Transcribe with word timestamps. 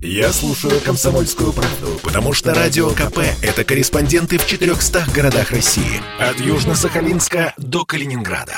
Я 0.00 0.32
слушаю 0.32 0.80
«Комсомольскую 0.80 1.52
правду», 1.52 1.98
потому 2.04 2.32
что 2.32 2.54
«Радио 2.54 2.90
КП»— 2.90 3.18
это 3.42 3.64
корреспонденты 3.64 4.38
в 4.38 4.46
400 4.46 5.06
городах 5.12 5.50
России. 5.50 6.00
От 6.20 6.36
Южно-Сахалинска 6.36 7.52
до 7.56 7.84
Калининграда. 7.84 8.56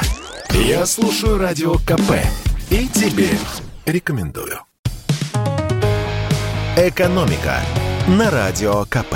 Я 0.50 0.84
слушаю 0.84 1.38
«Радио 1.38 1.76
КП» 1.76 2.12
и 2.68 2.87
тебе 2.88 3.30
рекомендую. 3.87 4.61
«Экономика» 6.77 7.61
на 8.07 8.30
«Радио 8.30 8.84
КП». 8.84 9.14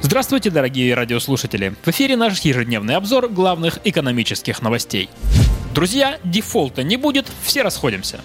Здравствуйте, 0.00 0.48
дорогие 0.48 0.94
радиослушатели! 0.94 1.74
В 1.84 1.88
эфире 1.88 2.16
наш 2.16 2.40
ежедневный 2.40 2.96
обзор 2.96 3.28
главных 3.28 3.80
экономических 3.84 4.62
новостей. 4.62 5.10
Друзья, 5.74 6.18
дефолта 6.24 6.82
не 6.82 6.96
будет, 6.96 7.26
все 7.42 7.60
расходимся. 7.60 8.20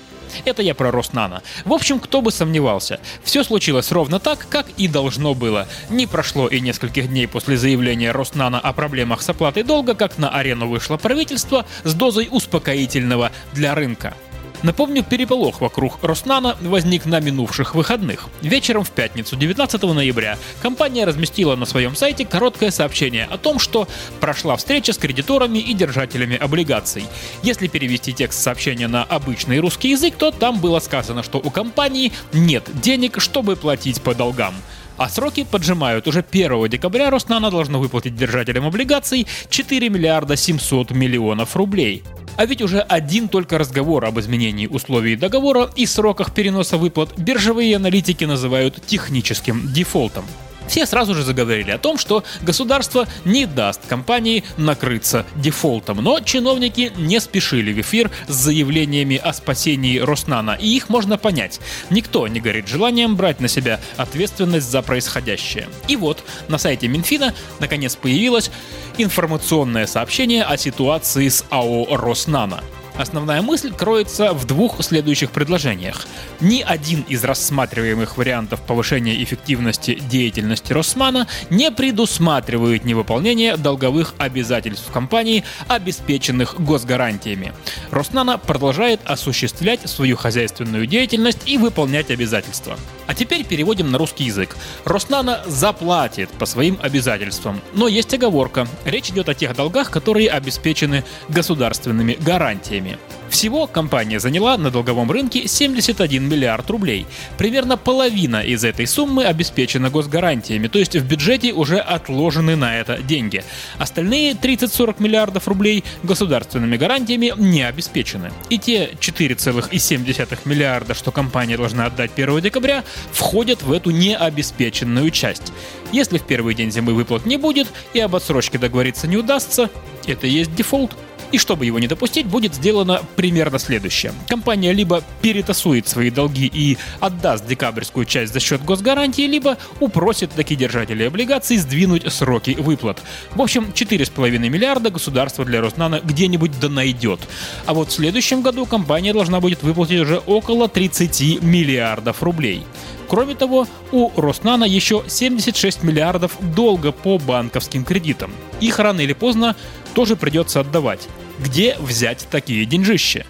Это 0.46 0.62
я 0.62 0.76
про 0.76 0.92
Роснано. 0.92 1.42
В 1.66 1.74
общем, 1.74 2.00
кто 2.00 2.22
бы 2.22 2.32
сомневался. 2.32 3.00
Все 3.24 3.44
случилось 3.44 3.92
ровно 3.92 4.20
так, 4.20 4.48
как 4.50 4.68
и 4.78 4.88
должно 4.88 5.34
было. 5.34 5.68
Не 5.90 6.08
прошло 6.08 6.48
и 6.48 6.60
нескольких 6.60 7.10
дней 7.10 7.28
после 7.28 7.58
заявления 7.58 8.12
Роснано 8.12 8.60
о 8.60 8.74
проблемах 8.74 9.22
с 9.22 9.30
оплатой 9.30 9.64
долга, 9.64 9.96
как 9.96 10.18
на 10.18 10.30
арену 10.30 10.68
вышло 10.68 10.98
правительство 10.98 11.66
с 11.84 11.94
дозой 11.94 12.28
успокоительного 12.32 13.32
для 13.54 13.76
рынка. 13.76 14.16
Напомню, 14.64 15.04
переполох 15.04 15.62
вокруг 15.62 16.00
Роснана 16.02 16.58
возник 16.62 17.06
на 17.06 17.20
минувших 17.20 17.76
выходных. 17.76 18.28
Вечером 18.42 18.84
в 18.84 18.92
пятницу, 18.92 19.36
19 19.36 19.84
ноября, 19.84 20.38
компания 20.62 21.06
разместила 21.06 21.56
на 21.56 21.66
своем 21.66 21.96
сайте 21.96 22.26
короткое 22.26 22.72
сообщение 22.72 23.26
о 23.26 23.38
том, 23.38 23.60
что 23.60 23.88
прошла 24.20 24.56
встреча 24.56 24.94
с 24.94 24.98
кредиторами 24.98 25.60
и 25.60 25.74
держателями 25.74 26.36
облигаций. 26.36 27.06
Если 27.44 27.68
перевести 27.68 28.14
текст 28.14 28.42
сообщения 28.42 28.88
на 28.88 29.04
обычный 29.04 29.60
русский 29.60 29.90
язык, 29.92 30.16
то 30.18 30.32
там 30.32 30.60
было 30.60 30.80
сказано, 30.80 31.22
что 31.22 31.38
у 31.38 31.52
компании 31.52 32.12
нет 32.34 32.64
денег, 32.82 33.22
чтобы 33.22 33.56
платить 33.56 34.02
по 34.02 34.16
долгам. 34.16 34.56
А 34.98 35.10
сроки 35.10 35.46
поджимают. 35.50 36.08
Уже 36.08 36.26
1 36.30 36.70
декабря 36.70 37.10
Роснано 37.10 37.52
должно 37.52 37.80
выплатить 37.80 38.16
держателям 38.16 38.66
облигаций 38.66 39.28
4 39.50 39.90
миллиарда 39.90 40.36
700 40.36 40.92
миллионов 40.92 41.56
рублей. 41.56 42.04
А 42.36 42.46
ведь 42.46 42.62
уже 42.62 42.82
один 42.82 43.30
только 43.30 43.58
разговор 43.58 44.06
об 44.06 44.20
изменении 44.20 44.68
условий 44.68 45.16
договора 45.16 45.70
и 45.76 45.86
сроках 45.86 46.34
переноса 46.34 46.78
выплат 46.78 47.18
биржевые 47.18 47.76
аналитики 47.76 48.26
называют 48.26 48.86
техническим 48.86 49.72
дефолтом 49.74 50.26
все 50.68 50.86
сразу 50.86 51.16
же 51.16 51.24
заговорили 51.24 51.72
о 51.72 51.78
том, 51.78 51.98
что 51.98 52.24
государство 52.42 53.08
не 53.26 53.46
даст 53.46 53.82
компании 53.88 54.44
накрыться 54.58 55.26
дефолтом. 55.36 56.04
Но 56.04 56.20
чиновники 56.20 56.92
не 56.98 57.20
спешили 57.20 57.74
в 57.74 57.82
эфир 57.82 58.12
с 58.28 58.34
заявлениями 58.34 59.18
о 59.18 59.34
спасении 59.34 60.00
Роснана, 60.00 60.58
и 60.60 60.68
их 60.68 60.90
можно 60.90 61.18
понять. 61.18 61.60
Никто 61.90 62.28
не 62.28 62.40
горит 62.40 62.68
желанием 62.68 63.16
брать 63.16 63.40
на 63.40 63.48
себя 63.48 63.80
ответственность 63.98 64.70
за 64.70 64.82
происходящее. 64.82 65.68
И 65.88 65.96
вот 65.96 66.24
на 66.48 66.58
сайте 66.58 66.88
Минфина 66.88 67.34
наконец 67.60 67.96
появилось 67.96 68.52
информационное 68.98 69.88
сообщение 69.88 70.44
о 70.44 70.58
ситуации 70.58 71.30
с 71.30 71.46
АО 71.50 71.86
«Роснано». 71.98 72.64
Основная 72.98 73.44
мысль 73.44 73.72
кроется 73.72 74.34
в 74.34 74.46
двух 74.46 74.84
следующих 74.84 75.30
предложениях. 75.30 76.08
Ни 76.42 76.62
один 76.62 77.02
из 77.02 77.24
рассматриваемых 77.24 78.18
вариантов 78.18 78.60
повышения 78.62 79.22
эффективности 79.24 80.00
деятельности 80.10 80.74
Росмана 80.74 81.28
не 81.52 81.70
предусматривает 81.70 82.86
невыполнение 82.86 83.56
долговых 83.56 84.16
обязательств 84.18 84.92
компании, 84.92 85.44
обеспеченных 85.68 86.60
госгарантиями. 86.60 87.54
Роснана 87.92 88.40
продолжает 88.40 89.00
осуществлять 89.06 89.88
свою 89.88 90.18
хозяйственную 90.18 90.88
деятельность 90.88 91.42
и 91.46 91.60
выполнять 91.60 92.10
обязательства. 92.10 92.78
А 93.06 93.14
теперь 93.14 93.46
переводим 93.46 93.92
на 93.92 94.00
русский 94.00 94.24
язык. 94.24 94.58
Роснана 94.86 95.44
заплатит 95.46 96.30
по 96.32 96.48
своим 96.48 96.80
обязательствам, 96.82 97.62
но 97.74 97.88
есть 97.88 98.14
оговорка. 98.14 98.68
Речь 98.86 99.10
идет 99.10 99.30
о 99.30 99.36
тех 99.36 99.56
долгах, 99.56 99.92
которые 99.92 100.30
обеспечены 100.30 101.04
государственными 101.30 102.18
гарантиями 102.20 102.87
компаниями. 102.88 102.98
Всего 103.30 103.68
компания 103.68 104.20
заняла 104.20 104.58
на 104.58 104.72
долговом 104.72 105.12
рынке 105.12 105.48
71 105.48 106.28
миллиард 106.28 106.70
рублей. 106.70 107.06
Примерно 107.38 107.78
половина 107.78 108.42
из 108.42 108.64
этой 108.64 108.88
суммы 108.88 109.26
обеспечена 109.26 109.90
госгарантиями, 109.90 110.68
то 110.68 110.80
есть 110.80 110.96
в 110.96 111.06
бюджете 111.06 111.52
уже 111.52 111.78
отложены 111.78 112.56
на 112.56 112.78
это 112.78 112.98
деньги. 113.04 113.44
Остальные 113.78 114.34
30-40 114.34 114.96
миллиардов 115.00 115.48
рублей 115.48 115.84
государственными 116.04 116.78
гарантиями 116.78 117.34
не 117.38 117.64
обеспечены. 117.64 118.32
И 118.50 118.58
те 118.58 118.92
4,7 119.00 120.40
миллиарда, 120.46 120.94
что 120.94 121.12
компания 121.12 121.58
должна 121.58 121.86
отдать 121.86 122.12
1 122.16 122.42
декабря, 122.42 122.84
входят 123.12 123.62
в 123.62 123.72
эту 123.72 123.92
необеспеченную 123.92 125.12
часть. 125.12 125.52
Если 125.92 126.18
в 126.18 126.24
первый 126.24 126.56
день 126.56 126.72
зимы 126.72 126.94
выплат 126.94 127.26
не 127.26 127.38
будет 127.38 127.68
и 127.94 128.00
об 128.00 128.16
отсрочке 128.16 128.58
договориться 128.58 129.08
не 129.08 129.18
удастся, 129.18 129.70
это 130.08 130.28
и 130.28 130.32
есть 130.32 130.56
дефолт. 130.56 130.96
И 131.32 131.38
чтобы 131.38 131.66
его 131.66 131.80
не 131.80 131.88
допустить, 131.88 132.26
будет 132.26 132.56
сделано 132.56 133.02
примерно 133.16 133.60
следующее. 133.60 134.14
Компания 134.28 134.72
либо 134.72 135.04
перетасует 135.22 135.88
свои 135.88 136.10
долги 136.10 136.50
и 136.52 136.78
отдаст 137.00 137.46
декабрьскую 137.46 138.06
часть 138.06 138.34
за 138.34 138.40
счет 138.40 138.64
госгарантии, 138.64 139.28
либо 139.28 139.58
упросит 139.80 140.32
такие 140.32 140.56
держатели 140.56 141.04
облигаций 141.04 141.58
сдвинуть 141.58 142.12
сроки 142.12 142.56
выплат. 142.58 143.02
В 143.36 143.42
общем, 143.42 143.72
4,5 143.74 144.38
миллиарда 144.38 144.90
государство 144.90 145.44
для 145.44 145.62
Роснана 145.62 146.00
где-нибудь 146.04 146.60
да 146.60 146.70
найдет. 146.70 147.20
А 147.66 147.74
вот 147.74 147.90
в 147.90 147.94
следующем 147.94 148.42
году 148.42 148.66
компания 148.66 149.14
должна 149.14 149.42
будет 149.42 149.64
выплатить 149.64 150.00
уже 150.00 150.18
около 150.18 150.70
30 150.70 151.42
миллиардов 151.42 152.24
рублей. 152.24 152.64
Кроме 153.08 153.36
того, 153.36 153.68
у 153.92 154.12
Роснана 154.20 154.66
еще 154.66 155.04
76 155.08 155.84
миллиардов 155.84 156.34
долга 156.42 156.92
по 156.92 157.18
банковским 157.18 157.86
кредитам. 157.86 158.32
Их 158.60 158.80
рано 158.80 159.02
или 159.02 159.14
поздно 159.14 159.56
тоже 159.94 160.16
придется 160.16 160.60
отдавать. 160.60 161.08
Где 161.40 161.76
взять 161.80 162.28
такие 162.30 162.66
деньжища? 162.66 163.26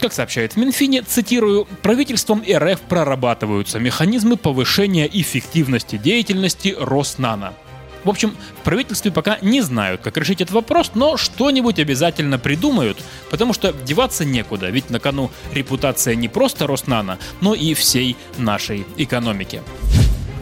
Как 0.00 0.12
сообщает 0.12 0.54
в 0.54 0.56
Минфине, 0.56 1.02
цитирую, 1.02 1.66
правительством 1.82 2.42
РФ 2.42 2.80
прорабатываются 2.80 3.78
механизмы 3.78 4.36
повышения 4.36 5.08
эффективности 5.12 5.96
деятельности 5.96 6.74
Роснана. 6.78 7.54
В 8.04 8.10
общем, 8.10 8.34
в 8.60 8.64
правительстве 8.64 9.12
пока 9.12 9.38
не 9.42 9.60
знают, 9.60 10.00
как 10.00 10.16
решить 10.16 10.40
этот 10.40 10.54
вопрос, 10.54 10.92
но 10.94 11.16
что-нибудь 11.16 11.78
обязательно 11.78 12.38
придумают, 12.38 12.98
потому 13.30 13.52
что 13.52 13.72
деваться 13.72 14.24
некуда, 14.24 14.70
ведь 14.70 14.90
на 14.90 14.98
кону 14.98 15.30
репутация 15.52 16.16
не 16.16 16.28
просто 16.28 16.66
Роснана, 16.66 17.18
но 17.40 17.54
и 17.54 17.74
всей 17.74 18.16
нашей 18.38 18.86
экономики. 18.96 19.62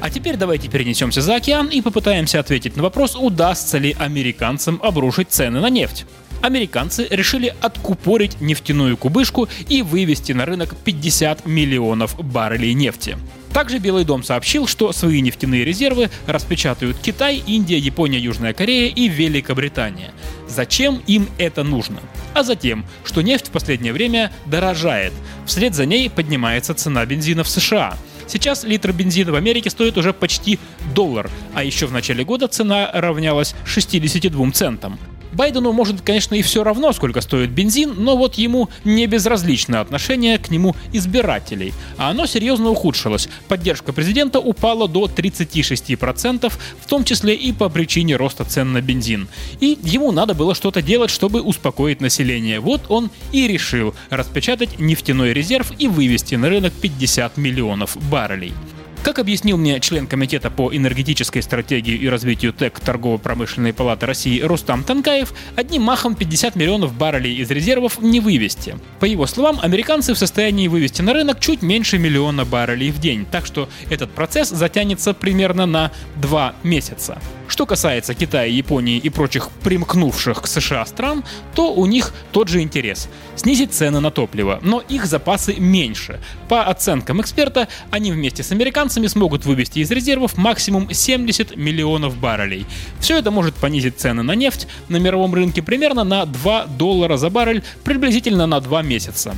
А 0.01 0.11
теперь 0.11 0.37
давайте 0.37 0.69
перенесемся 0.69 1.21
за 1.21 1.37
океан 1.37 1.69
и 1.69 1.83
попытаемся 1.83 2.41
ответить 2.41 2.77
на 2.77 2.83
вопрос, 2.83 3.17
удастся 3.17 3.79
ли 3.79 3.95
американцам 3.99 4.81
обрушить 4.83 5.31
цены 5.31 5.61
на 5.61 5.71
нефть 5.71 6.07
американцы 6.43 7.07
решили 7.11 7.55
откупорить 7.61 8.41
нефтяную 8.41 8.97
кубышку 8.97 9.49
и 9.69 9.83
вывести 9.83 10.33
на 10.33 10.47
рынок 10.47 10.75
50 10.85 11.47
миллионов 11.47 12.17
баррелей 12.19 12.75
нефти. 12.75 13.19
Также 13.53 13.79
Белый 13.79 14.05
дом 14.05 14.23
сообщил, 14.23 14.69
что 14.69 14.93
свои 14.93 15.21
нефтяные 15.21 15.65
резервы 15.65 16.09
распечатают 16.27 16.99
Китай, 16.99 17.43
Индия, 17.45 17.79
Япония, 17.79 18.19
Южная 18.19 18.53
Корея 18.53 18.93
и 18.93 19.09
Великобритания. 19.09 20.13
Зачем 20.49 21.03
им 21.09 21.29
это 21.37 21.65
нужно? 21.65 22.01
А 22.33 22.45
затем, 22.45 22.85
что 23.05 23.23
нефть 23.23 23.49
в 23.49 23.51
последнее 23.51 23.93
время 23.93 24.33
дорожает. 24.47 25.13
Вслед 25.47 25.75
за 25.75 25.85
ней 25.85 26.09
поднимается 26.09 26.75
цена 26.75 27.05
бензина 27.05 27.43
в 27.43 27.49
США. 27.49 27.97
Сейчас 28.31 28.63
литр 28.63 28.93
бензина 28.93 29.33
в 29.33 29.35
Америке 29.35 29.71
стоит 29.71 29.99
уже 29.99 30.13
почти 30.13 30.61
доллар, 30.95 31.29
а 31.53 31.65
еще 31.65 31.87
в 31.87 31.93
начале 31.93 32.25
года 32.25 32.47
цена 32.47 32.89
равнялась 32.93 33.57
62 33.65 34.53
центам. 34.53 35.01
Байдену 35.33 35.73
может, 35.73 36.01
конечно, 36.01 36.35
и 36.35 36.43
все 36.43 36.65
равно, 36.65 36.93
сколько 36.93 37.21
стоит 37.21 37.51
бензин, 37.51 37.95
но 37.97 38.17
вот 38.17 38.35
ему 38.35 38.69
не 38.85 39.07
безразлично 39.07 39.81
отношение 39.81 40.39
к 40.39 40.51
нему 40.51 40.75
избирателей. 40.93 41.73
А 41.97 42.11
оно 42.11 42.27
серьезно 42.27 42.71
ухудшилось. 42.71 43.29
Поддержка 43.49 43.93
президента 43.93 44.41
упала 44.41 44.89
до 44.89 45.07
36%, 45.07 46.53
в 46.81 46.87
том 46.87 47.05
числе 47.05 47.35
и 47.35 47.53
по 47.53 47.69
причине 47.69 48.17
роста 48.17 48.45
цен 48.45 48.73
на 48.73 48.81
бензин. 48.81 49.29
И 49.61 49.79
ему 49.83 50.13
надо 50.13 50.35
было 50.35 50.55
что-то 50.55 50.83
делать, 50.83 51.11
чтобы 51.11 51.41
успокоить 51.43 52.01
население. 52.01 52.61
Вот 52.61 52.83
он 52.89 53.11
и 53.33 53.47
решил 53.47 53.95
распечатать 54.11 54.79
нефтяной 54.79 55.33
резерв 55.33 55.73
и 55.79 55.89
вывести 55.89 56.35
на 56.35 56.49
рынок 56.49 56.73
50 56.73 57.37
миллионов 57.37 57.97
баррелей. 58.11 58.53
Как 59.03 59.19
объяснил 59.19 59.57
мне 59.57 59.81
член 59.81 60.07
Комитета 60.07 60.51
по 60.51 60.75
энергетической 60.77 61.41
стратегии 61.41 61.95
и 61.95 62.07
развитию 62.07 62.53
ТЭК 62.53 62.81
Торгово-промышленной 62.81 63.73
палаты 63.73 64.05
России 64.05 64.41
Рустам 64.41 64.85
Танкаев, 64.85 65.33
одним 65.57 65.83
махом 65.83 66.15
50 66.15 66.55
миллионов 66.55 66.93
баррелей 66.93 67.37
из 67.37 67.51
резервов 67.51 67.99
не 68.01 68.21
вывести. 68.21 68.77
По 68.99 69.07
его 69.07 69.27
словам, 69.27 69.59
американцы 69.63 70.13
в 70.13 70.19
состоянии 70.19 70.69
вывести 70.69 71.01
на 71.01 71.15
рынок 71.15 71.41
чуть 71.41 71.63
меньше 71.63 71.99
миллиона 71.99 72.45
баррелей 72.45 72.91
в 72.91 73.01
день, 73.01 73.25
так 73.25 73.47
что 73.47 73.71
этот 73.89 74.11
процесс 74.11 74.51
затянется 74.51 75.15
примерно 75.15 75.65
на 75.65 75.93
2 76.17 76.55
месяца. 76.63 77.19
Что 77.51 77.67
касается 77.67 78.15
Китая, 78.15 78.45
Японии 78.45 78.97
и 78.97 79.11
прочих 79.11 79.51
примкнувших 79.65 80.43
к 80.43 80.47
США 80.47 80.87
стран, 80.87 81.25
то 81.57 81.75
у 81.75 81.85
них 81.85 82.15
тот 82.31 82.47
же 82.47 82.63
интерес– 82.63 83.09
снизить 83.37 83.75
цены 83.75 83.99
на 83.99 84.13
топливо, 84.13 84.61
но 84.63 84.81
их 84.89 85.05
запасы 85.05 85.57
меньше. 85.59 86.21
По 86.49 86.63
оценкам 86.63 87.21
эксперта, 87.21 87.67
они 87.91 88.13
вместе 88.13 88.45
с 88.45 88.53
американцами 88.53 89.09
смогут 89.09 89.45
вывести 89.47 89.81
из 89.81 89.91
резервов 89.91 90.39
максимум 90.39 90.95
70 90.95 91.57
миллионов 91.57 92.17
баррелей. 92.17 92.67
Все 93.01 93.19
это 93.19 93.33
может 93.33 93.57
понизить 93.57 93.99
цены 93.99 94.23
на 94.23 94.37
нефть 94.37 94.69
на 94.89 94.99
мировом 94.99 95.35
рынке 95.35 95.61
примерно 95.61 96.05
на 96.05 96.27
2 96.27 96.67
доллара 96.67 97.17
за 97.17 97.31
баррель 97.31 97.65
приблизительно 97.83 98.47
на 98.47 98.61
2 98.61 98.83
месяца. 98.83 99.35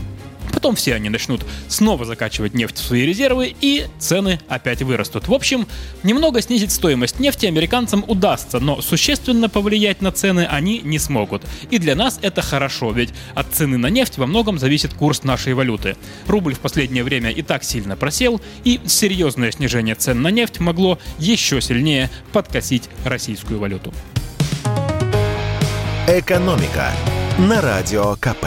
Потом 0.52 0.76
все 0.76 0.94
они 0.94 1.08
начнут 1.08 1.44
снова 1.68 2.04
закачивать 2.04 2.54
нефть 2.54 2.76
в 2.76 2.84
свои 2.86 3.04
резервы, 3.04 3.54
и 3.60 3.86
цены 3.98 4.40
опять 4.48 4.82
вырастут. 4.82 5.28
В 5.28 5.34
общем, 5.34 5.66
немного 6.02 6.40
снизить 6.42 6.72
стоимость 6.72 7.18
нефти 7.18 7.46
американцам 7.46 8.04
удастся, 8.06 8.60
но 8.60 8.80
существенно 8.80 9.48
повлиять 9.48 10.02
на 10.02 10.12
цены 10.12 10.46
они 10.48 10.80
не 10.80 10.98
смогут. 10.98 11.42
И 11.70 11.78
для 11.78 11.94
нас 11.94 12.18
это 12.22 12.42
хорошо, 12.42 12.92
ведь 12.92 13.10
от 13.34 13.52
цены 13.52 13.78
на 13.78 13.88
нефть 13.88 14.18
во 14.18 14.26
многом 14.26 14.58
зависит 14.58 14.94
курс 14.94 15.24
нашей 15.24 15.54
валюты. 15.54 15.96
Рубль 16.26 16.54
в 16.54 16.60
последнее 16.60 17.04
время 17.04 17.30
и 17.30 17.42
так 17.42 17.64
сильно 17.64 17.96
просел, 17.96 18.40
и 18.64 18.80
серьезное 18.86 19.50
снижение 19.52 19.94
цен 19.94 20.22
на 20.22 20.28
нефть 20.28 20.60
могло 20.60 20.98
еще 21.18 21.60
сильнее 21.60 22.10
подкосить 22.32 22.88
российскую 23.04 23.58
валюту. 23.58 23.92
Экономика 26.08 26.92
на 27.38 27.60
радио 27.60 28.16
КП. 28.16 28.46